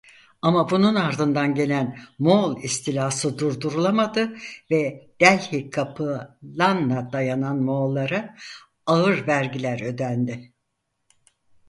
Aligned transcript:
Ama 0.41 0.69
bunun 0.69 0.95
ardından 0.95 1.55
gelen 1.55 1.99
Moğol 2.19 2.63
istilası 2.63 3.39
durdurulamadı 3.39 4.35
ve 4.71 5.07
Delhi 5.21 5.69
kapı-lanna 5.69 7.13
dayanan 7.13 7.55
Moğollara 7.57 8.35
ağır 8.85 9.27
vergiler 9.27 9.81
ödendi. 9.81 10.53